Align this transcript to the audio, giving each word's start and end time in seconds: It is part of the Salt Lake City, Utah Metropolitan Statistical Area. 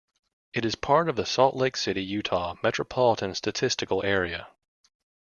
It 0.53 0.65
is 0.65 0.73
part 0.73 1.09
of 1.09 1.15
the 1.15 1.27
Salt 1.27 1.55
Lake 1.55 1.77
City, 1.77 2.03
Utah 2.03 2.55
Metropolitan 2.63 3.35
Statistical 3.35 4.03
Area. 4.03 4.47